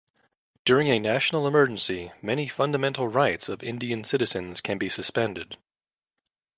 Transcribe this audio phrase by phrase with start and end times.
[0.65, 5.57] During a national emergency, many Fundamental Rights of Indian citizens can be suspended.